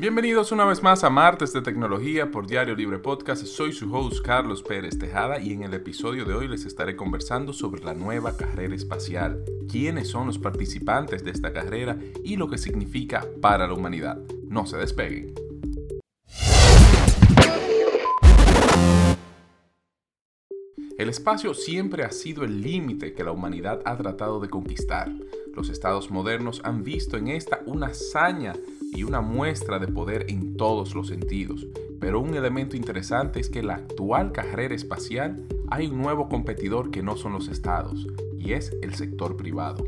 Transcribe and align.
Bienvenidos 0.00 0.50
una 0.50 0.64
vez 0.64 0.82
más 0.82 1.04
a 1.04 1.10
Martes 1.10 1.52
de 1.52 1.60
Tecnología 1.60 2.30
por 2.30 2.46
Diario 2.46 2.74
Libre 2.74 2.98
Podcast. 2.98 3.44
Soy 3.44 3.70
su 3.70 3.94
host 3.94 4.24
Carlos 4.24 4.62
Pérez 4.62 4.98
Tejada 4.98 5.38
y 5.38 5.52
en 5.52 5.62
el 5.62 5.74
episodio 5.74 6.24
de 6.24 6.32
hoy 6.32 6.48
les 6.48 6.64
estaré 6.64 6.96
conversando 6.96 7.52
sobre 7.52 7.84
la 7.84 7.92
nueva 7.92 8.34
carrera 8.34 8.74
espacial, 8.74 9.44
quiénes 9.70 10.08
son 10.08 10.28
los 10.28 10.38
participantes 10.38 11.22
de 11.22 11.32
esta 11.32 11.52
carrera 11.52 11.98
y 12.24 12.36
lo 12.36 12.48
que 12.48 12.56
significa 12.56 13.26
para 13.42 13.66
la 13.66 13.74
humanidad. 13.74 14.16
No 14.48 14.64
se 14.64 14.78
despeguen. 14.78 15.34
El 20.96 21.10
espacio 21.10 21.52
siempre 21.52 22.04
ha 22.04 22.10
sido 22.10 22.44
el 22.44 22.62
límite 22.62 23.12
que 23.12 23.24
la 23.24 23.32
humanidad 23.32 23.82
ha 23.84 23.98
tratado 23.98 24.40
de 24.40 24.48
conquistar. 24.48 25.12
Los 25.54 25.68
estados 25.68 26.10
modernos 26.10 26.62
han 26.64 26.84
visto 26.84 27.18
en 27.18 27.28
esta 27.28 27.60
una 27.66 27.88
hazaña 27.88 28.54
y 28.92 29.02
una 29.04 29.20
muestra 29.20 29.78
de 29.78 29.88
poder 29.88 30.26
en 30.28 30.56
todos 30.56 30.94
los 30.94 31.08
sentidos. 31.08 31.66
Pero 31.98 32.20
un 32.20 32.34
elemento 32.34 32.76
interesante 32.76 33.40
es 33.40 33.50
que 33.50 33.60
en 33.60 33.68
la 33.68 33.74
actual 33.74 34.32
carrera 34.32 34.74
espacial 34.74 35.46
hay 35.68 35.86
un 35.86 36.00
nuevo 36.00 36.28
competidor 36.28 36.90
que 36.90 37.02
no 37.02 37.16
son 37.16 37.32
los 37.32 37.48
estados, 37.48 38.06
y 38.38 38.52
es 38.52 38.76
el 38.82 38.94
sector 38.94 39.36
privado. 39.36 39.84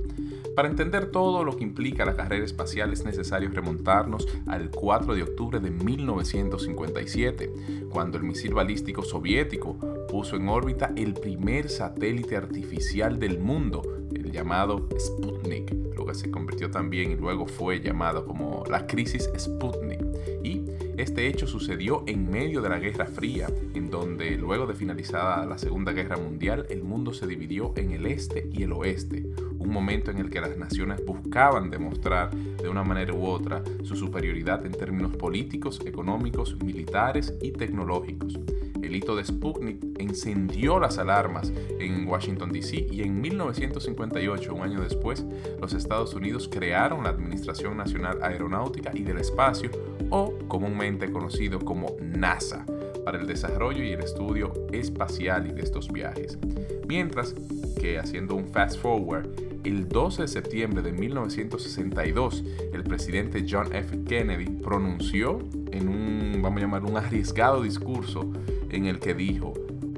Para 0.54 0.68
entender 0.68 1.06
todo 1.06 1.44
lo 1.44 1.56
que 1.56 1.64
implica 1.64 2.04
la 2.04 2.14
carrera 2.14 2.44
espacial 2.44 2.92
es 2.92 3.06
necesario 3.06 3.48
remontarnos 3.50 4.28
al 4.46 4.70
4 4.70 5.14
de 5.14 5.22
octubre 5.22 5.60
de 5.60 5.70
1957, 5.70 7.50
cuando 7.90 8.18
el 8.18 8.24
misil 8.24 8.52
balístico 8.52 9.02
soviético 9.02 9.78
puso 10.10 10.36
en 10.36 10.48
órbita 10.48 10.92
el 10.94 11.14
primer 11.14 11.70
satélite 11.70 12.36
artificial 12.36 13.18
del 13.18 13.38
mundo, 13.38 13.82
llamado 14.32 14.88
Sputnik, 14.98 15.72
lo 15.96 16.06
que 16.06 16.14
se 16.14 16.30
convirtió 16.30 16.70
también 16.70 17.12
y 17.12 17.16
luego 17.16 17.46
fue 17.46 17.80
llamado 17.80 18.24
como 18.26 18.64
la 18.68 18.86
crisis 18.86 19.30
Sputnik. 19.38 20.00
Y 20.42 20.64
este 20.96 21.26
hecho 21.28 21.46
sucedió 21.46 22.02
en 22.06 22.30
medio 22.30 22.62
de 22.62 22.68
la 22.68 22.78
Guerra 22.78 23.06
Fría, 23.06 23.48
en 23.74 23.90
donde 23.90 24.36
luego 24.36 24.66
de 24.66 24.74
finalizada 24.74 25.44
la 25.46 25.58
Segunda 25.58 25.92
Guerra 25.92 26.16
Mundial, 26.16 26.66
el 26.70 26.82
mundo 26.82 27.12
se 27.12 27.26
dividió 27.26 27.72
en 27.76 27.92
el 27.92 28.06
este 28.06 28.48
y 28.52 28.62
el 28.62 28.72
oeste, 28.72 29.26
un 29.58 29.70
momento 29.70 30.10
en 30.10 30.18
el 30.18 30.30
que 30.30 30.40
las 30.40 30.56
naciones 30.56 31.04
buscaban 31.04 31.70
demostrar 31.70 32.30
de 32.34 32.68
una 32.68 32.82
manera 32.82 33.14
u 33.14 33.26
otra 33.26 33.62
su 33.84 33.96
superioridad 33.96 34.66
en 34.66 34.72
términos 34.72 35.16
políticos, 35.16 35.80
económicos, 35.84 36.56
militares 36.62 37.34
y 37.40 37.52
tecnológicos. 37.52 38.38
El 38.82 38.96
hito 38.96 39.16
de 39.16 39.24
Sputnik 39.24 39.78
encendió 39.98 40.78
las 40.78 40.98
alarmas 40.98 41.52
en 41.78 42.06
Washington, 42.06 42.52
D.C. 42.52 42.88
y 42.90 43.02
en 43.02 43.20
1958, 43.20 44.54
un 44.54 44.62
año 44.62 44.80
después, 44.80 45.24
los 45.60 45.72
Estados 45.72 46.14
Unidos 46.14 46.48
crearon 46.50 47.04
la 47.04 47.10
Administración 47.10 47.76
Nacional 47.76 48.22
Aeronáutica 48.22 48.90
y 48.94 49.02
del 49.02 49.18
Espacio, 49.18 49.70
o 50.10 50.34
comúnmente 50.48 51.10
conocido 51.10 51.58
como 51.60 51.96
NASA, 52.00 52.66
para 53.04 53.20
el 53.20 53.26
desarrollo 53.26 53.82
y 53.82 53.92
el 53.92 54.00
estudio 54.00 54.52
espacial 54.72 55.46
y 55.46 55.52
de 55.52 55.62
estos 55.62 55.90
viajes. 55.90 56.38
Mientras 56.86 57.34
que, 57.80 57.98
haciendo 57.98 58.34
un 58.34 58.48
fast 58.48 58.78
forward, 58.80 59.28
el 59.64 59.88
12 59.88 60.22
de 60.22 60.28
septiembre 60.28 60.82
de 60.82 60.92
1962, 60.92 62.44
el 62.72 62.82
presidente 62.82 63.46
John 63.48 63.72
F. 63.74 64.04
Kennedy 64.04 64.46
pronunció 64.46 65.38
en 65.70 65.88
un, 65.88 66.42
vamos 66.42 66.58
a 66.58 66.60
llamar, 66.60 66.84
un 66.84 66.96
arriesgado 66.96 67.62
discurso 67.62 68.30
en 68.72 68.86
el 68.86 68.98
que 68.98 69.14
dijo 69.14 69.52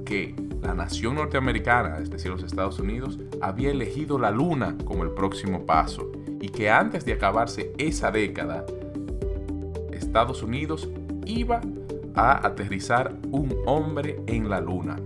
que 0.05 0.34
la 0.62 0.75
nación 0.75 1.17
norteamericana, 1.17 1.98
es 1.98 2.11
decir, 2.11 2.30
los 2.30 2.42
Estados 2.42 2.78
Unidos, 2.78 3.19
había 3.41 3.70
elegido 3.70 4.19
la 4.19 4.30
luna 4.30 4.77
como 4.84 5.05
el 5.05 5.11
próximo 5.11 5.67
paso 5.67 6.11
y 6.41 6.48
que 6.48 6.70
antes 6.70 7.05
de 7.05 7.12
acabarse 7.12 7.72
esa 7.78 8.11
década, 8.11 8.64
Estados 9.92 10.42
Unidos 10.42 10.89
iba 11.27 11.61
a 12.14 12.46
aterrizar 12.46 13.17
un 13.30 13.57
hombre 13.67 14.20
en 14.27 14.48
la 14.48 14.61
luna. 14.61 14.96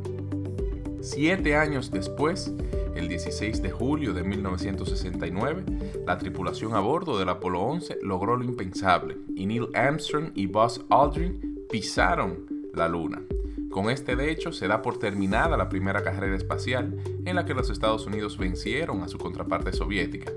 Siete 1.00 1.56
años 1.56 1.90
después, 1.90 2.52
el 2.94 3.08
16 3.08 3.62
de 3.62 3.70
julio 3.70 4.12
de 4.12 4.24
1969, 4.24 5.64
la 6.06 6.18
tripulación 6.18 6.74
a 6.74 6.80
bordo 6.80 7.18
del 7.18 7.28
Apolo 7.28 7.62
11 7.62 7.98
logró 8.02 8.36
lo 8.36 8.44
impensable 8.44 9.16
y 9.34 9.46
Neil 9.46 9.68
Armstrong 9.74 10.32
y 10.34 10.46
Buzz 10.46 10.84
Aldrin 10.90 11.64
pisaron 11.70 12.46
la 12.74 12.88
luna. 12.88 13.22
Con 13.70 13.90
este 13.90 14.16
de 14.16 14.30
hecho 14.30 14.52
se 14.52 14.66
da 14.66 14.82
por 14.82 14.98
terminada 14.98 15.56
la 15.56 15.68
primera 15.68 16.02
carrera 16.02 16.36
espacial 16.36 16.96
en 17.24 17.36
la 17.36 17.44
que 17.44 17.54
los 17.54 17.70
Estados 17.70 18.06
Unidos 18.06 18.38
vencieron 18.38 19.02
a 19.02 19.08
su 19.08 19.18
contraparte 19.18 19.72
soviética. 19.72 20.32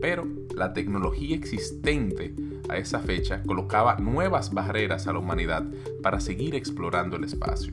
Pero 0.00 0.26
la 0.54 0.72
tecnología 0.74 1.34
existente 1.34 2.34
a 2.68 2.76
esa 2.76 3.00
fecha 3.00 3.42
colocaba 3.42 3.96
nuevas 3.96 4.52
barreras 4.52 5.06
a 5.06 5.12
la 5.12 5.18
humanidad 5.18 5.64
para 6.02 6.20
seguir 6.20 6.54
explorando 6.54 7.16
el 7.16 7.24
espacio. 7.24 7.72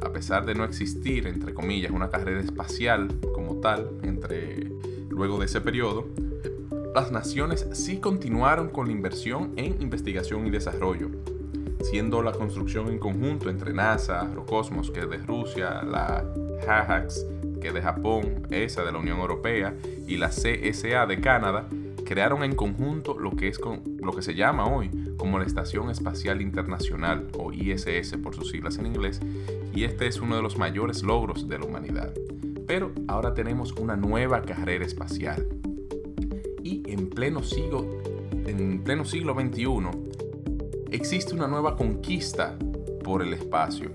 A 0.00 0.10
pesar 0.10 0.46
de 0.46 0.54
no 0.54 0.64
existir, 0.64 1.26
entre 1.26 1.54
comillas, 1.54 1.92
una 1.92 2.10
carrera 2.10 2.40
espacial 2.40 3.08
como 3.34 3.56
tal, 3.56 3.90
entre 4.02 4.70
luego 5.10 5.38
de 5.38 5.46
ese 5.46 5.60
periodo, 5.60 6.08
las 6.94 7.12
naciones 7.12 7.66
sí 7.72 7.98
continuaron 7.98 8.68
con 8.68 8.86
la 8.86 8.92
inversión 8.92 9.52
en 9.56 9.80
investigación 9.80 10.46
y 10.46 10.50
desarrollo, 10.50 11.10
siendo 11.82 12.22
la 12.22 12.32
construcción 12.32 12.88
en 12.88 12.98
conjunto 12.98 13.50
entre 13.50 13.72
NASA, 13.72 14.28
Rocosmos, 14.34 14.90
que 14.90 15.00
es 15.00 15.10
de 15.10 15.18
Rusia, 15.18 15.82
la 15.82 16.24
HAHAX, 16.66 17.26
que 17.60 17.68
es 17.68 17.74
de 17.74 17.82
Japón, 17.82 18.46
esa 18.50 18.84
de 18.84 18.92
la 18.92 18.98
Unión 18.98 19.18
Europea, 19.18 19.74
y 20.06 20.16
la 20.16 20.28
CSA 20.28 21.06
de 21.06 21.20
Canadá, 21.20 21.68
crearon 22.04 22.42
en 22.44 22.54
conjunto 22.54 23.18
lo 23.18 23.30
que, 23.32 23.48
es 23.48 23.60
lo 24.00 24.12
que 24.12 24.22
se 24.22 24.34
llama 24.34 24.66
hoy 24.66 24.90
como 25.16 25.38
la 25.38 25.44
Estación 25.44 25.90
Espacial 25.90 26.40
Internacional, 26.40 27.28
o 27.38 27.52
ISS 27.52 28.16
por 28.22 28.34
sus 28.34 28.50
siglas 28.50 28.78
en 28.78 28.86
inglés, 28.86 29.20
y 29.74 29.84
este 29.84 30.06
es 30.06 30.20
uno 30.20 30.36
de 30.36 30.42
los 30.42 30.58
mayores 30.58 31.02
logros 31.02 31.48
de 31.48 31.58
la 31.58 31.64
humanidad. 31.64 32.12
Pero 32.66 32.92
ahora 33.08 33.34
tenemos 33.34 33.72
una 33.72 33.96
nueva 33.96 34.42
carrera 34.42 34.84
espacial. 34.84 35.46
Y 36.62 36.82
en 36.90 37.08
pleno 37.10 37.42
siglo, 37.42 37.86
en 38.46 38.82
pleno 38.82 39.04
siglo 39.04 39.34
XXI, 39.34 40.21
existe 40.92 41.34
una 41.34 41.48
nueva 41.48 41.76
conquista 41.76 42.54
por 43.02 43.22
el 43.22 43.32
espacio, 43.32 43.90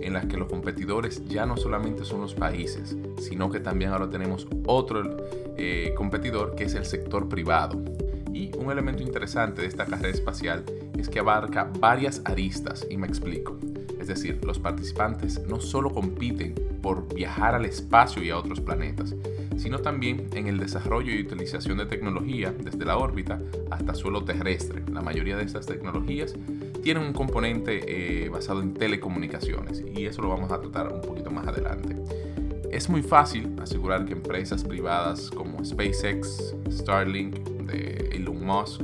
en 0.00 0.14
la 0.14 0.26
que 0.26 0.38
los 0.38 0.48
competidores 0.48 1.26
ya 1.28 1.44
no 1.44 1.56
solamente 1.56 2.04
son 2.04 2.22
los 2.22 2.34
países, 2.34 2.96
sino 3.18 3.50
que 3.50 3.60
también 3.60 3.90
ahora 3.92 4.08
tenemos 4.08 4.48
otro 4.66 5.18
eh, 5.56 5.92
competidor 5.96 6.54
que 6.54 6.64
es 6.64 6.74
el 6.74 6.86
sector 6.86 7.28
privado. 7.28 7.82
Y 8.32 8.50
un 8.56 8.70
elemento 8.70 9.02
interesante 9.02 9.62
de 9.62 9.68
esta 9.68 9.84
carrera 9.84 10.08
espacial 10.08 10.64
es 10.96 11.08
que 11.08 11.18
abarca 11.18 11.70
varias 11.78 12.22
aristas, 12.24 12.86
y 12.88 12.96
me 12.96 13.06
explico. 13.06 13.58
Es 14.00 14.08
decir, 14.08 14.42
los 14.44 14.58
participantes 14.58 15.42
no 15.46 15.60
solo 15.60 15.92
compiten 15.92 16.54
por 16.82 17.12
viajar 17.14 17.54
al 17.54 17.64
espacio 17.64 18.22
y 18.22 18.30
a 18.30 18.38
otros 18.38 18.60
planetas, 18.60 19.14
sino 19.56 19.78
también 19.80 20.28
en 20.34 20.46
el 20.46 20.58
desarrollo 20.58 21.12
y 21.12 21.20
utilización 21.20 21.78
de 21.78 21.86
tecnología 21.86 22.52
desde 22.52 22.84
la 22.84 22.96
órbita 22.96 23.40
hasta 23.70 23.94
suelo 23.94 24.24
terrestre. 24.24 24.82
La 24.92 25.02
mayoría 25.02 25.36
de 25.36 25.44
estas 25.44 25.66
tecnologías 25.66 26.34
tienen 26.82 27.02
un 27.02 27.12
componente 27.12 28.24
eh, 28.24 28.28
basado 28.28 28.62
en 28.62 28.74
telecomunicaciones 28.74 29.84
y 29.94 30.06
eso 30.06 30.22
lo 30.22 30.30
vamos 30.30 30.50
a 30.50 30.60
tratar 30.60 30.92
un 30.92 31.02
poquito 31.02 31.30
más 31.30 31.46
adelante. 31.46 31.96
Es 32.70 32.88
muy 32.88 33.02
fácil 33.02 33.54
asegurar 33.60 34.06
que 34.06 34.12
empresas 34.12 34.64
privadas 34.64 35.30
como 35.30 35.64
SpaceX, 35.64 36.54
Starlink 36.70 37.34
de 37.66 38.10
Elon 38.12 38.44
Musk, 38.44 38.80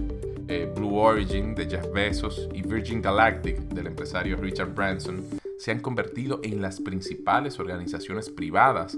eh, 0.49 0.71
Blue 0.77 0.97
Origin 0.97 1.55
de 1.55 1.67
Jeff 1.67 1.91
Bezos 1.93 2.49
y 2.53 2.62
Virgin 2.62 3.01
Galactic 3.01 3.59
del 3.59 3.87
empresario 3.87 4.37
Richard 4.37 4.75
Branson 4.75 5.25
se 5.66 5.72
han 5.72 5.81
convertido 5.81 6.38
en 6.44 6.62
las 6.62 6.81
principales 6.81 7.59
organizaciones 7.59 8.31
privadas 8.31 8.97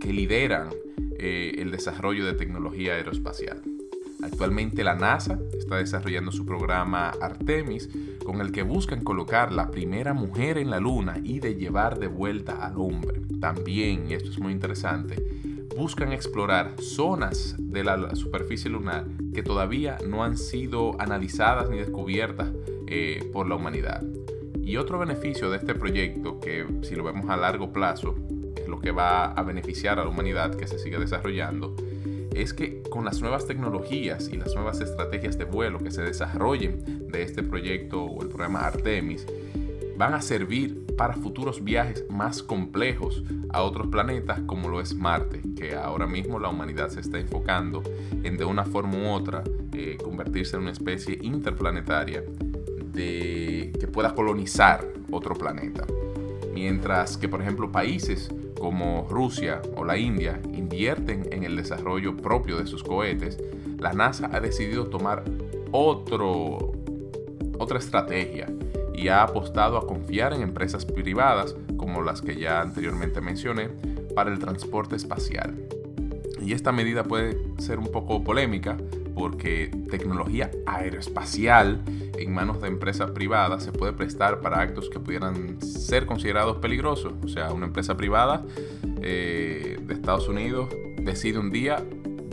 que 0.00 0.12
lideran 0.12 0.70
eh, 1.16 1.52
el 1.58 1.70
desarrollo 1.70 2.26
de 2.26 2.32
tecnología 2.32 2.94
aeroespacial. 2.94 3.62
Actualmente 4.20 4.82
la 4.82 4.96
NASA 4.96 5.38
está 5.56 5.76
desarrollando 5.76 6.32
su 6.32 6.44
programa 6.44 7.10
Artemis 7.20 7.88
con 8.24 8.40
el 8.40 8.50
que 8.50 8.64
buscan 8.64 9.04
colocar 9.04 9.52
la 9.52 9.70
primera 9.70 10.12
mujer 10.12 10.58
en 10.58 10.70
la 10.70 10.80
Luna 10.80 11.20
y 11.22 11.38
de 11.38 11.54
llevar 11.54 12.00
de 12.00 12.08
vuelta 12.08 12.66
al 12.66 12.78
hombre. 12.78 13.22
También, 13.40 14.10
y 14.10 14.14
esto 14.14 14.30
es 14.30 14.40
muy 14.40 14.52
interesante, 14.52 15.14
buscan 15.76 16.10
explorar 16.10 16.74
zonas 16.80 17.54
de 17.56 17.84
la 17.84 18.16
superficie 18.16 18.68
lunar 18.68 19.06
que 19.32 19.44
todavía 19.44 19.96
no 20.08 20.24
han 20.24 20.36
sido 20.36 21.00
analizadas 21.00 21.70
ni 21.70 21.78
descubiertas 21.78 22.48
eh, 22.88 23.30
por 23.32 23.48
la 23.48 23.54
humanidad. 23.54 24.02
Y 24.70 24.76
otro 24.76 25.00
beneficio 25.00 25.50
de 25.50 25.56
este 25.56 25.74
proyecto, 25.74 26.38
que 26.38 26.64
si 26.82 26.94
lo 26.94 27.02
vemos 27.02 27.28
a 27.28 27.36
largo 27.36 27.72
plazo, 27.72 28.14
es 28.54 28.68
lo 28.68 28.78
que 28.78 28.92
va 28.92 29.32
a 29.32 29.42
beneficiar 29.42 29.98
a 29.98 30.04
la 30.04 30.10
humanidad 30.10 30.54
que 30.54 30.68
se 30.68 30.78
sigue 30.78 30.96
desarrollando, 30.96 31.74
es 32.32 32.54
que 32.54 32.80
con 32.84 33.04
las 33.04 33.20
nuevas 33.20 33.48
tecnologías 33.48 34.28
y 34.28 34.36
las 34.36 34.54
nuevas 34.54 34.80
estrategias 34.80 35.36
de 35.38 35.44
vuelo 35.44 35.80
que 35.80 35.90
se 35.90 36.02
desarrollen 36.02 37.08
de 37.08 37.24
este 37.24 37.42
proyecto 37.42 38.04
o 38.04 38.22
el 38.22 38.28
programa 38.28 38.60
Artemis, 38.60 39.26
van 39.96 40.14
a 40.14 40.22
servir 40.22 40.86
para 40.96 41.14
futuros 41.14 41.64
viajes 41.64 42.06
más 42.08 42.40
complejos 42.40 43.24
a 43.48 43.62
otros 43.62 43.88
planetas 43.88 44.38
como 44.46 44.68
lo 44.68 44.80
es 44.80 44.94
Marte, 44.94 45.42
que 45.56 45.74
ahora 45.74 46.06
mismo 46.06 46.38
la 46.38 46.48
humanidad 46.48 46.90
se 46.90 47.00
está 47.00 47.18
enfocando 47.18 47.82
en 48.22 48.36
de 48.36 48.44
una 48.44 48.64
forma 48.64 48.98
u 48.98 49.08
otra 49.08 49.42
eh, 49.72 49.98
convertirse 50.00 50.54
en 50.54 50.62
una 50.62 50.70
especie 50.70 51.18
interplanetaria, 51.22 52.22
de 52.92 53.72
que 53.78 53.86
pueda 53.86 54.14
colonizar 54.14 54.86
otro 55.10 55.34
planeta. 55.34 55.86
Mientras 56.52 57.16
que, 57.16 57.28
por 57.28 57.40
ejemplo, 57.40 57.70
países 57.70 58.30
como 58.58 59.06
Rusia 59.08 59.62
o 59.76 59.84
la 59.84 59.96
India 59.96 60.40
invierten 60.52 61.28
en 61.32 61.44
el 61.44 61.56
desarrollo 61.56 62.16
propio 62.16 62.58
de 62.58 62.66
sus 62.66 62.82
cohetes, 62.82 63.38
la 63.78 63.92
NASA 63.92 64.28
ha 64.32 64.40
decidido 64.40 64.88
tomar 64.88 65.24
otro, 65.72 66.72
otra 67.58 67.78
estrategia 67.78 68.48
y 68.94 69.08
ha 69.08 69.22
apostado 69.22 69.78
a 69.78 69.86
confiar 69.86 70.34
en 70.34 70.42
empresas 70.42 70.84
privadas 70.84 71.56
como 71.76 72.02
las 72.02 72.20
que 72.20 72.36
ya 72.36 72.60
anteriormente 72.60 73.20
mencioné 73.20 73.68
para 74.14 74.30
el 74.30 74.38
transporte 74.38 74.96
espacial. 74.96 75.54
Y 76.42 76.52
esta 76.52 76.72
medida 76.72 77.04
puede 77.04 77.38
ser 77.58 77.78
un 77.78 77.86
poco 77.86 78.22
polémica 78.22 78.76
porque 79.20 79.70
tecnología 79.90 80.50
aeroespacial 80.64 81.82
en 82.16 82.32
manos 82.32 82.62
de 82.62 82.68
empresas 82.68 83.10
privadas 83.10 83.62
se 83.62 83.70
puede 83.70 83.92
prestar 83.92 84.40
para 84.40 84.62
actos 84.62 84.88
que 84.88 84.98
pudieran 84.98 85.60
ser 85.60 86.06
considerados 86.06 86.56
peligrosos. 86.56 87.12
O 87.22 87.28
sea, 87.28 87.52
una 87.52 87.66
empresa 87.66 87.98
privada 87.98 88.42
eh, 89.02 89.78
de 89.78 89.92
Estados 89.92 90.26
Unidos 90.26 90.70
decide 91.02 91.38
un 91.38 91.50
día 91.50 91.84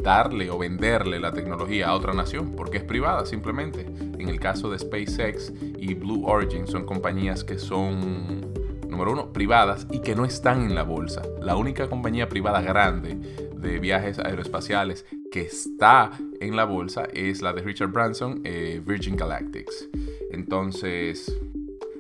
darle 0.02 0.50
o 0.50 0.58
venderle 0.58 1.20
la 1.20 1.34
tecnología 1.34 1.90
a 1.90 1.94
otra 1.94 2.14
nación 2.14 2.54
porque 2.56 2.78
es 2.78 2.84
privada 2.86 3.26
simplemente. 3.26 3.82
En 3.82 4.30
el 4.30 4.40
caso 4.40 4.70
de 4.70 4.80
SpaceX 4.80 5.52
y 5.78 5.94
Blue 5.94 6.26
Origin 6.26 6.68
son 6.68 6.86
compañías 6.86 7.44
que 7.44 7.60
son, 7.60 8.50
número 8.88 9.12
uno, 9.12 9.34
privadas 9.34 9.88
y 9.92 10.00
que 10.00 10.16
no 10.16 10.24
están 10.24 10.62
en 10.62 10.74
la 10.74 10.84
bolsa. 10.84 11.22
La 11.42 11.58
única 11.58 11.90
compañía 11.90 12.30
privada 12.30 12.62
grande 12.62 13.18
de 13.58 13.80
viajes 13.80 14.20
aeroespaciales 14.20 15.06
que 15.32 15.42
está 15.42 16.12
en 16.40 16.56
la 16.56 16.66
bolsa 16.66 17.06
es 17.14 17.42
la 17.42 17.54
de 17.54 17.62
Richard 17.62 17.92
Branson, 17.92 18.42
eh, 18.44 18.82
Virgin 18.86 19.16
Galactics. 19.16 19.90
Entonces, 20.32 21.38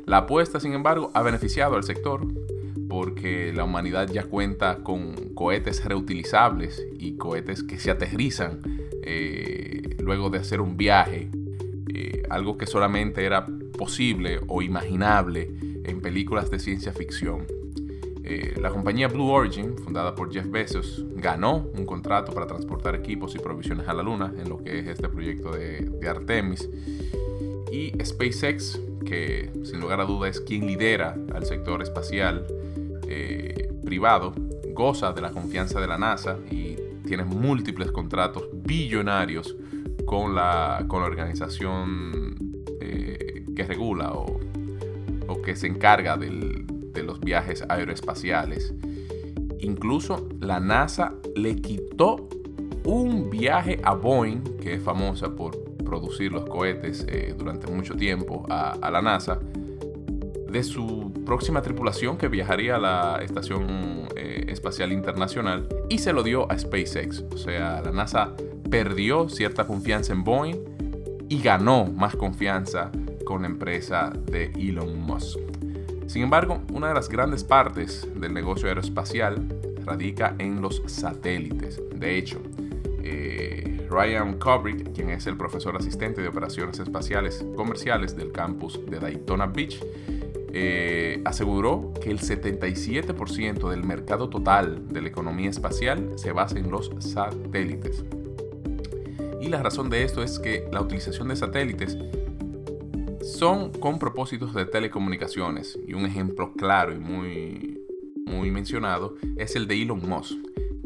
la 0.05 0.19
apuesta, 0.19 0.59
sin 0.59 0.73
embargo, 0.73 1.11
ha 1.13 1.21
beneficiado 1.21 1.75
al 1.75 1.83
sector 1.83 2.25
porque 2.87 3.51
la 3.53 3.63
humanidad 3.63 4.07
ya 4.07 4.23
cuenta 4.23 4.77
con 4.83 5.33
cohetes 5.33 5.83
reutilizables 5.83 6.85
y 6.97 7.17
cohetes 7.17 7.63
que 7.63 7.79
se 7.79 7.91
aterrizan 7.91 8.61
eh, 9.03 9.95
luego 9.99 10.29
de 10.29 10.39
hacer 10.39 10.61
un 10.61 10.77
viaje, 10.77 11.29
eh, 11.93 12.23
algo 12.29 12.57
que 12.57 12.65
solamente 12.65 13.25
era 13.25 13.45
posible 13.77 14.39
o 14.47 14.61
imaginable 14.61 15.51
en 15.83 16.01
películas 16.01 16.49
de 16.49 16.59
ciencia 16.59 16.93
ficción. 16.93 17.45
Eh, 18.29 18.55
la 18.59 18.71
compañía 18.71 19.07
Blue 19.07 19.29
Origin, 19.29 19.77
fundada 19.77 20.13
por 20.13 20.29
Jeff 20.33 20.51
Bezos, 20.51 21.05
ganó 21.15 21.69
un 21.77 21.85
contrato 21.85 22.33
para 22.33 22.45
transportar 22.45 22.93
equipos 22.93 23.33
y 23.35 23.39
provisiones 23.39 23.87
a 23.87 23.93
la 23.93 24.03
Luna 24.03 24.33
en 24.37 24.49
lo 24.49 24.61
que 24.61 24.79
es 24.79 24.87
este 24.87 25.07
proyecto 25.07 25.51
de, 25.51 25.89
Artemis. 26.09 26.69
Y 27.71 27.93
SpaceX, 28.03 28.81
que 29.05 29.49
sin 29.63 29.79
lugar 29.79 30.01
a 30.01 30.03
duda 30.03 30.27
es 30.27 30.41
quien 30.41 30.67
lidera 30.67 31.15
al 31.33 31.45
sector 31.45 31.81
espacial 31.81 32.45
eh, 33.07 33.71
privado, 33.85 34.33
goza 34.73 35.13
de 35.13 35.21
la 35.21 35.31
confianza 35.31 35.79
de 35.79 35.87
la 35.87 35.97
NASA 35.97 36.37
y 36.51 36.75
tiene 37.07 37.23
múltiples 37.23 37.93
contratos 37.93 38.49
billonarios 38.51 39.55
con 40.05 40.35
la, 40.35 40.83
con 40.89 40.99
la 40.99 41.07
organización 41.07 42.35
eh, 42.81 43.45
que 43.55 43.63
regula 43.63 44.11
o, 44.11 44.37
o 45.27 45.41
que 45.41 45.55
se 45.55 45.67
encarga 45.67 46.17
del, 46.17 46.76
de 46.97 47.03
los 47.03 47.19
viajes 47.19 47.63
aeroespaciales. 47.69 48.73
Incluso 49.59 50.27
la 50.39 50.59
NASA 50.59 51.13
le 51.35 51.55
quitó 51.55 52.27
un 52.83 53.29
viaje 53.29 53.79
a 53.83 53.93
Boeing, 53.93 54.41
que 54.61 54.75
es 54.75 54.81
famosa 54.81 55.35
por 55.35 55.57
producir 55.83 56.31
los 56.31 56.45
cohetes 56.45 57.05
eh, 57.07 57.35
durante 57.37 57.67
mucho 57.67 57.95
tiempo 57.95 58.45
a, 58.49 58.89
la 58.89 59.01
NASA, 59.01 59.39
de 60.49 60.63
su 60.63 61.13
próxima 61.25 61.61
tripulación 61.61 62.17
que 62.17 62.29
viajaría 62.29 62.77
a 62.77 62.79
la 62.79 63.19
Estación 63.21 64.07
eh, 64.15 64.45
Espacial 64.47 64.91
Internacional 64.91 65.67
y 65.89 65.99
se 65.99 66.13
lo 66.13 66.23
dio 66.23 66.51
a 66.51 66.57
SpaceX. 66.57 67.23
O 67.33 67.37
sea, 67.37 67.81
la 67.81 67.91
NASA 67.91 68.33
perdió 68.69 69.29
cierta 69.29 69.67
confianza 69.67 70.13
en 70.13 70.23
Boeing 70.23 70.57
y 71.29 71.41
ganó 71.41 71.85
más 71.85 72.15
confianza 72.15 72.91
con 73.25 73.41
la 73.41 73.49
empresa 73.49 74.13
de 74.31 74.45
Elon 74.57 75.01
Musk. 75.01 75.56
Sin 76.07 76.23
embargo, 76.23 76.61
una 76.73 76.87
de 76.87 76.93
las 76.93 77.09
grandes 77.09 77.43
partes 77.43 78.07
del 78.15 78.33
negocio 78.33 78.69
aeroespacial 78.69 79.45
radica 79.85 80.35
en 80.39 80.61
los 80.61 80.81
satélites. 80.85 81.81
De 81.93 82.17
hecho, 82.17 82.41
eh, 83.03 83.85
Ryan 83.89 84.39
Kubrick, 84.39 84.93
quien 84.93 85.09
es 85.09 85.27
el 85.27 85.37
profesor 85.37 85.75
asistente 85.75 86.21
de 86.21 86.29
operaciones 86.29 86.79
espaciales 86.79 87.45
comerciales 87.55 88.15
del 88.15 88.31
campus 88.31 88.79
de 88.85 88.99
Daytona 88.99 89.47
Beach, 89.47 89.83
eh, 90.53 91.21
aseguró 91.25 91.93
que 92.01 92.09
el 92.09 92.19
77% 92.19 93.69
del 93.69 93.83
mercado 93.83 94.29
total 94.29 94.87
de 94.87 95.01
la 95.01 95.09
economía 95.09 95.49
espacial 95.49 96.13
se 96.15 96.31
basa 96.31 96.57
en 96.57 96.71
los 96.71 96.89
satélites. 96.99 98.05
Y 99.41 99.49
la 99.49 99.61
razón 99.61 99.89
de 99.89 100.03
esto 100.03 100.23
es 100.23 100.39
que 100.39 100.67
la 100.71 100.81
utilización 100.81 101.27
de 101.27 101.35
satélites 101.35 101.97
son 103.37 103.69
con 103.71 103.99
propósitos 103.99 104.55
de 104.55 104.65
telecomunicaciones 104.65 105.77
y 105.87 105.93
un 105.93 106.07
ejemplo 106.07 106.53
claro 106.53 106.91
y 106.91 106.97
muy, 106.97 107.79
muy 108.25 108.49
mencionado 108.49 109.15
es 109.35 109.55
el 109.55 109.67
de 109.67 109.79
Elon 109.79 110.01
Musk, 110.09 110.39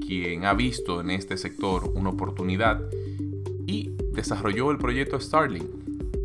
quien 0.05 0.43
ha 0.43 0.53
visto 0.53 0.99
en 0.99 1.11
este 1.11 1.37
sector 1.37 1.89
una 1.95 2.09
oportunidad 2.09 2.89
y 3.65 3.91
desarrolló 4.11 4.69
el 4.69 4.79
proyecto 4.79 5.17
Starlink, 5.17 5.69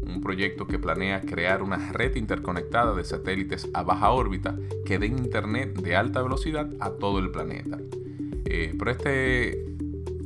un 0.04 0.20
proyecto 0.20 0.66
que 0.66 0.80
planea 0.80 1.20
crear 1.20 1.62
una 1.62 1.92
red 1.92 2.16
interconectada 2.16 2.92
de 2.96 3.04
satélites 3.04 3.68
a 3.72 3.84
baja 3.84 4.10
órbita 4.10 4.58
que 4.84 4.98
den 4.98 5.18
internet 5.18 5.80
de 5.80 5.94
alta 5.94 6.22
velocidad 6.22 6.68
a 6.80 6.90
todo 6.90 7.20
el 7.20 7.30
planeta. 7.30 7.78
Eh, 8.46 8.74
pero 8.76 8.90
este 8.90 9.64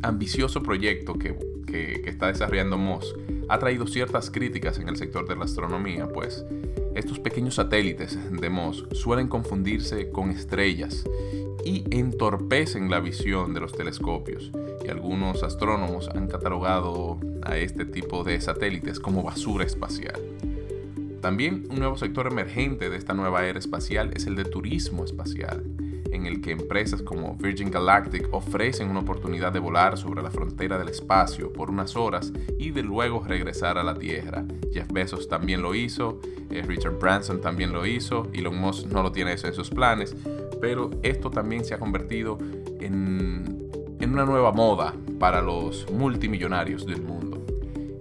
ambicioso 0.00 0.62
proyecto 0.62 1.12
que, 1.12 1.36
que 1.66 2.08
está 2.08 2.28
desarrollando 2.28 2.78
Musk 2.78 3.16
ha 3.50 3.58
traído 3.58 3.88
ciertas 3.88 4.30
críticas 4.30 4.78
en 4.78 4.88
el 4.88 4.96
sector 4.96 5.26
de 5.26 5.34
la 5.34 5.44
astronomía, 5.44 6.06
pues 6.06 6.44
estos 6.94 7.18
pequeños 7.18 7.56
satélites 7.56 8.16
de 8.30 8.48
MOS 8.48 8.86
suelen 8.92 9.26
confundirse 9.26 10.10
con 10.10 10.30
estrellas 10.30 11.04
y 11.64 11.84
entorpecen 11.90 12.90
la 12.90 13.00
visión 13.00 13.52
de 13.52 13.60
los 13.60 13.72
telescopios, 13.72 14.52
y 14.84 14.88
algunos 14.88 15.42
astrónomos 15.42 16.08
han 16.08 16.28
catalogado 16.28 17.18
a 17.42 17.58
este 17.58 17.84
tipo 17.84 18.22
de 18.22 18.40
satélites 18.40 19.00
como 19.00 19.24
basura 19.24 19.64
espacial. 19.64 20.20
También 21.20 21.66
un 21.70 21.80
nuevo 21.80 21.98
sector 21.98 22.28
emergente 22.28 22.88
de 22.88 22.96
esta 22.96 23.14
nueva 23.14 23.46
era 23.46 23.58
espacial 23.58 24.12
es 24.14 24.26
el 24.26 24.36
de 24.36 24.44
turismo 24.44 25.04
espacial 25.04 25.64
en 26.12 26.26
el 26.26 26.40
que 26.40 26.52
empresas 26.52 27.02
como 27.02 27.36
Virgin 27.36 27.70
Galactic 27.70 28.28
ofrecen 28.32 28.90
una 28.90 29.00
oportunidad 29.00 29.52
de 29.52 29.60
volar 29.60 29.96
sobre 29.96 30.22
la 30.22 30.30
frontera 30.30 30.78
del 30.78 30.88
espacio 30.88 31.52
por 31.52 31.70
unas 31.70 31.96
horas 31.96 32.32
y 32.58 32.70
de 32.70 32.82
luego 32.82 33.24
regresar 33.26 33.78
a 33.78 33.82
la 33.82 33.94
Tierra. 33.94 34.44
Jeff 34.72 34.90
Bezos 34.92 35.28
también 35.28 35.62
lo 35.62 35.74
hizo, 35.74 36.20
eh, 36.50 36.62
Richard 36.62 36.98
Branson 36.98 37.40
también 37.40 37.72
lo 37.72 37.86
hizo, 37.86 38.28
Elon 38.32 38.56
Musk 38.56 38.86
no 38.86 39.02
lo 39.02 39.12
tiene 39.12 39.32
eso 39.32 39.46
en 39.46 39.54
sus 39.54 39.70
planes, 39.70 40.14
pero 40.60 40.90
esto 41.02 41.30
también 41.30 41.64
se 41.64 41.74
ha 41.74 41.78
convertido 41.78 42.38
en, 42.80 43.70
en 44.00 44.12
una 44.12 44.24
nueva 44.24 44.52
moda 44.52 44.94
para 45.18 45.40
los 45.40 45.90
multimillonarios 45.90 46.86
del 46.86 47.02
mundo. 47.02 47.44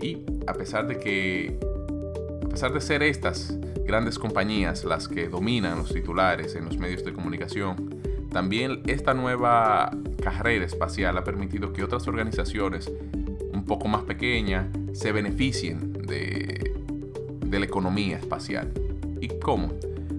Y 0.01 0.23
a 0.47 0.53
pesar 0.53 0.87
de 0.87 0.97
que, 0.97 1.59
a 2.45 2.49
pesar 2.49 2.73
de 2.73 2.81
ser 2.81 3.03
estas 3.03 3.57
grandes 3.85 4.17
compañías 4.17 4.83
las 4.83 5.07
que 5.07 5.27
dominan 5.29 5.79
los 5.79 5.91
titulares 5.91 6.55
en 6.55 6.65
los 6.65 6.77
medios 6.77 7.03
de 7.03 7.11
comunicación, 7.11 7.98
también 8.31 8.81
esta 8.87 9.13
nueva 9.13 9.91
carrera 10.23 10.65
espacial 10.65 11.17
ha 11.17 11.23
permitido 11.23 11.73
que 11.73 11.83
otras 11.83 12.07
organizaciones 12.07 12.91
un 13.53 13.65
poco 13.65 13.87
más 13.87 14.03
pequeñas 14.03 14.67
se 14.93 15.11
beneficien 15.11 15.93
de, 15.93 16.73
la 17.51 17.65
economía 17.65 18.17
espacial. 18.17 18.71
¿Y 19.19 19.27
cómo? 19.39 19.73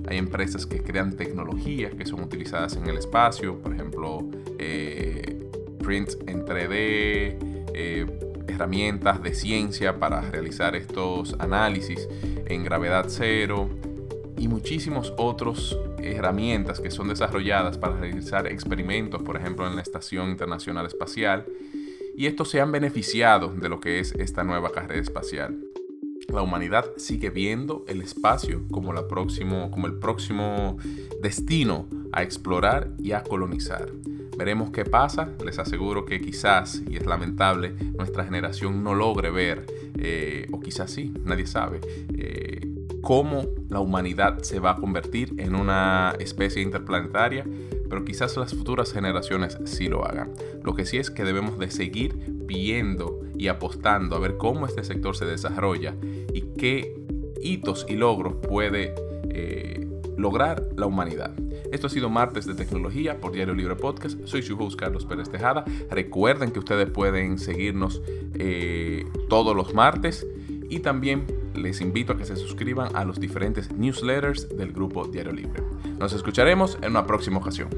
Hay 0.09 0.19
empresas 0.19 0.67
que 0.67 0.83
crean 0.83 1.17
tecnologías 1.17 1.95
que 1.95 2.05
son 2.05 2.23
utilizadas 2.23 2.77
en 2.77 2.89
el 2.89 2.99
espacio, 2.99 3.59
por 3.63 3.73
ejemplo, 3.73 4.29
eh, 4.59 5.49
prints 5.79 6.19
en 6.27 6.45
3D, 6.45 7.39
eh, 7.73 8.07
herramientas 8.49 9.23
de 9.23 9.35
ciencia 9.35 9.99
para 9.99 10.21
realizar 10.21 10.75
estos 10.75 11.37
análisis 11.39 12.09
en 12.47 12.65
gravedad 12.65 13.07
cero 13.09 13.71
y 14.37 14.49
muchísimos 14.49 15.15
otros 15.17 15.79
herramientas 16.03 16.81
que 16.81 16.91
son 16.91 17.09
desarrolladas 17.09 17.79
para 17.79 17.97
realizar 17.97 18.47
experimentos, 18.47 19.23
por 19.23 19.37
ejemplo, 19.37 19.67
en 19.67 19.77
la 19.77 19.83
Estación 19.83 20.31
Internacional 20.31 20.87
Espacial, 20.87 21.47
y 22.17 22.27
estos 22.27 22.51
se 22.51 22.61
han 22.61 22.73
beneficiado 22.73 23.55
de 23.55 23.69
lo 23.69 23.81
que 23.81 24.01
es 24.01 24.13
esta 24.13 24.45
nueva 24.45 24.73
carrera 24.73 25.01
espacial. 25.01 25.59
La 26.29 26.43
humanidad 26.43 26.85
sigue 26.97 27.31
viendo 27.31 27.85
el 27.89 28.03
espacio 28.03 28.63
como, 28.71 28.93
la 28.93 29.09
próximo, 29.09 29.71
como 29.71 29.87
el 29.87 29.95
próximo 29.95 30.77
destino 31.23 31.89
a 32.13 32.23
explorar 32.23 32.91
y 32.99 33.13
a 33.13 33.23
colonizar. 33.23 33.91
Veremos 34.37 34.71
qué 34.71 34.85
pasa, 34.85 35.29
les 35.45 35.59
aseguro 35.59 36.07
que 36.07 36.21
quizás, 36.21 36.83
y 36.89 36.97
es 36.97 37.05
lamentable, 37.05 37.75
nuestra 37.99 38.25
generación 38.25 38.83
no 38.83 38.95
logre 38.95 39.31
ver, 39.31 39.67
eh, 39.99 40.47
o 40.53 40.61
quizás 40.61 40.91
sí, 40.91 41.13
nadie 41.25 41.47
sabe, 41.47 41.81
eh, 42.17 42.50
cómo 43.01 43.45
la 43.69 43.81
humanidad 43.81 44.43
se 44.43 44.59
va 44.61 44.73
a 44.73 44.77
convertir 44.77 45.35
en 45.39 45.55
una 45.55 46.15
especie 46.19 46.63
interplanetaria, 46.63 47.45
pero 47.89 48.05
quizás 48.05 48.37
las 48.37 48.55
futuras 48.55 48.93
generaciones 48.93 49.59
sí 49.65 49.89
lo 49.89 50.05
hagan. 50.07 50.33
Lo 50.63 50.75
que 50.75 50.87
sí 50.87 50.99
es 50.99 51.11
que 51.11 51.25
debemos 51.25 51.59
de 51.59 51.71
seguir 51.71 52.15
viendo 52.29 53.21
y 53.37 53.49
apostando 53.49 54.17
a 54.17 54.21
ver 54.21 54.37
cómo 54.37 54.67
este 54.67 54.85
sector 54.85 55.17
se 55.17 55.25
desarrolla 55.25 55.95
y 56.33 56.43
qué 56.59 56.95
hitos 57.43 57.87
y 57.89 57.95
logros 57.95 58.35
puede 58.47 58.95
eh, 59.31 59.89
lograr 60.17 60.69
la 60.77 60.87
humanidad. 60.87 61.33
Esto 61.73 61.87
ha 61.87 61.91
sido 61.91 62.11
Martes 62.11 62.47
de 62.47 62.55
Tecnología 62.55 63.21
por 63.21 63.33
Diario 63.33 63.55
Libre 63.55 63.77
Podcast. 63.77 64.21
Soy 64.25 64.43
su 64.43 64.59
host 64.59 64.79
Carlos 64.79 65.07
Pérez 65.07 65.31
Tejada. 65.31 65.65
Recuerden 65.89 66.51
que 66.51 66.59
ustedes 66.59 66.91
pueden 66.91 67.39
seguirnos 67.39 68.03
eh, 68.35 69.07
todos 69.29 69.57
los 69.57 69.73
martes 69.73 70.27
y 70.71 70.79
también 70.79 71.27
les 71.55 71.81
invito 71.83 72.13
a 72.13 72.17
que 72.17 72.25
se 72.25 72.37
suscriban 72.37 72.97
a 72.97 73.05
los 73.05 73.21
diferentes 73.21 73.71
newsletters 73.73 74.49
del 74.57 74.73
grupo 74.73 75.07
Diario 75.07 75.33
Libre. 75.33 75.63
Nos 75.99 76.15
escucharemos 76.15 76.79
en 76.81 76.93
una 76.93 77.07
próxima 77.07 77.39
ocasión. 77.39 77.69